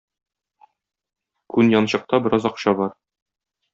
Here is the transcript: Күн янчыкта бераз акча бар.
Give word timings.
Күн 1.55 1.69
янчыкта 1.75 2.21
бераз 2.29 2.49
акча 2.51 2.75
бар. 2.81 2.97